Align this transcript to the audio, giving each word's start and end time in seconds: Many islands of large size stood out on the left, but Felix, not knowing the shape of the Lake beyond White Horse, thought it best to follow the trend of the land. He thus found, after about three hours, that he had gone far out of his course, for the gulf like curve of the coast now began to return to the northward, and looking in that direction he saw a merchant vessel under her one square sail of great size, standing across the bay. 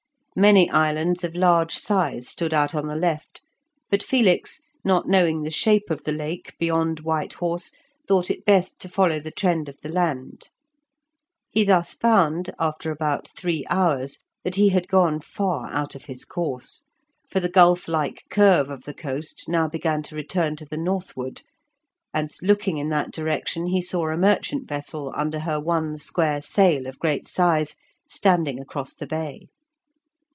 Many 0.33 0.69
islands 0.69 1.25
of 1.25 1.35
large 1.35 1.73
size 1.75 2.29
stood 2.29 2.53
out 2.53 2.73
on 2.73 2.87
the 2.87 2.95
left, 2.95 3.41
but 3.89 4.01
Felix, 4.01 4.61
not 4.81 5.05
knowing 5.05 5.41
the 5.43 5.51
shape 5.51 5.89
of 5.89 6.05
the 6.05 6.13
Lake 6.13 6.53
beyond 6.57 7.01
White 7.01 7.33
Horse, 7.33 7.73
thought 8.07 8.31
it 8.31 8.45
best 8.45 8.79
to 8.79 8.87
follow 8.87 9.19
the 9.19 9.29
trend 9.29 9.67
of 9.67 9.75
the 9.81 9.89
land. 9.89 10.43
He 11.49 11.65
thus 11.65 11.93
found, 11.93 12.49
after 12.57 12.91
about 12.91 13.27
three 13.37 13.65
hours, 13.69 14.19
that 14.45 14.55
he 14.55 14.69
had 14.69 14.87
gone 14.87 15.19
far 15.19 15.69
out 15.73 15.95
of 15.95 16.05
his 16.05 16.23
course, 16.23 16.83
for 17.29 17.41
the 17.41 17.49
gulf 17.49 17.89
like 17.89 18.23
curve 18.29 18.69
of 18.69 18.85
the 18.85 18.93
coast 18.93 19.49
now 19.49 19.67
began 19.67 20.01
to 20.03 20.15
return 20.15 20.55
to 20.55 20.65
the 20.65 20.77
northward, 20.77 21.41
and 22.13 22.31
looking 22.41 22.77
in 22.77 22.87
that 22.87 23.11
direction 23.11 23.65
he 23.67 23.81
saw 23.81 24.07
a 24.07 24.15
merchant 24.15 24.65
vessel 24.65 25.11
under 25.13 25.39
her 25.39 25.59
one 25.59 25.97
square 25.97 26.39
sail 26.39 26.87
of 26.87 26.99
great 26.99 27.27
size, 27.27 27.75
standing 28.07 28.61
across 28.61 28.93
the 28.93 29.05
bay. 29.05 29.47